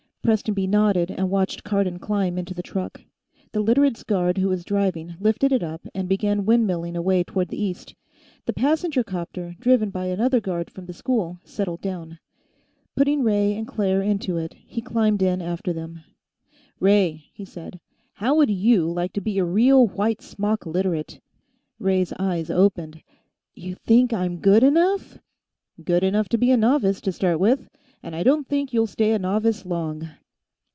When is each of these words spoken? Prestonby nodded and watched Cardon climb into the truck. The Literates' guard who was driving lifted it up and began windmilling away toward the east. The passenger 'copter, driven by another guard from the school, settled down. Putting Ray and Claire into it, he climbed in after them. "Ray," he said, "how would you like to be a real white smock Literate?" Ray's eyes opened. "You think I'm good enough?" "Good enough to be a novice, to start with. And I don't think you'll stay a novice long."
Prestonby 0.23 0.67
nodded 0.67 1.09
and 1.09 1.31
watched 1.31 1.63
Cardon 1.63 1.97
climb 1.97 2.37
into 2.37 2.53
the 2.53 2.61
truck. 2.61 3.01
The 3.53 3.59
Literates' 3.59 4.03
guard 4.03 4.37
who 4.37 4.49
was 4.49 4.63
driving 4.63 5.15
lifted 5.19 5.51
it 5.51 5.63
up 5.63 5.81
and 5.95 6.07
began 6.07 6.45
windmilling 6.45 6.95
away 6.95 7.23
toward 7.23 7.47
the 7.47 7.61
east. 7.61 7.95
The 8.45 8.53
passenger 8.53 9.03
'copter, 9.03 9.55
driven 9.59 9.89
by 9.89 10.05
another 10.05 10.39
guard 10.39 10.69
from 10.69 10.85
the 10.85 10.93
school, 10.93 11.39
settled 11.43 11.81
down. 11.81 12.19
Putting 12.95 13.23
Ray 13.23 13.55
and 13.55 13.67
Claire 13.67 14.03
into 14.03 14.37
it, 14.37 14.53
he 14.53 14.79
climbed 14.79 15.23
in 15.23 15.41
after 15.41 15.73
them. 15.73 16.01
"Ray," 16.79 17.25
he 17.33 17.43
said, 17.43 17.79
"how 18.13 18.35
would 18.35 18.51
you 18.51 18.85
like 18.91 19.13
to 19.13 19.21
be 19.21 19.39
a 19.39 19.43
real 19.43 19.87
white 19.87 20.21
smock 20.21 20.67
Literate?" 20.67 21.19
Ray's 21.79 22.13
eyes 22.19 22.51
opened. 22.51 23.01
"You 23.55 23.73
think 23.73 24.13
I'm 24.13 24.37
good 24.37 24.63
enough?" 24.63 25.17
"Good 25.83 26.03
enough 26.03 26.29
to 26.29 26.37
be 26.37 26.51
a 26.51 26.57
novice, 26.57 27.01
to 27.01 27.11
start 27.11 27.39
with. 27.39 27.67
And 28.03 28.15
I 28.15 28.23
don't 28.23 28.47
think 28.47 28.73
you'll 28.73 28.87
stay 28.87 29.11
a 29.11 29.19
novice 29.19 29.63
long." 29.63 30.09